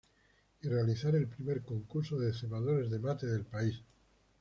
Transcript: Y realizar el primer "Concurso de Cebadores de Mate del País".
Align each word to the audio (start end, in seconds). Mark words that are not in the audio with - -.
Y 0.63 0.67
realizar 0.67 1.15
el 1.15 1.27
primer 1.27 1.61
"Concurso 1.61 2.17
de 2.17 2.33
Cebadores 2.33 2.89
de 2.89 2.97
Mate 2.97 3.27
del 3.27 3.45
País". 3.45 3.83